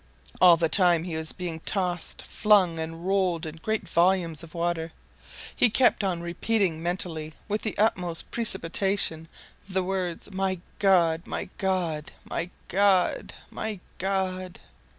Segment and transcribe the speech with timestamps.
[0.41, 4.93] All the time he was being tossed, flung, and rolled in great volumes of water,
[5.55, 9.27] he kept on repeating mentally, with the utmost precipitation,
[9.69, 11.27] the words: "My God!
[11.27, 12.11] My God!
[12.27, 13.31] My God!
[13.51, 14.59] My God!"